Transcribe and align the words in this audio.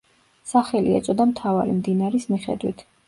სახელი 0.53 0.95
ეწოდა 0.99 1.27
მთავარი 1.33 1.77
მდინარის 1.83 2.27
მიხედვით. 2.33 2.83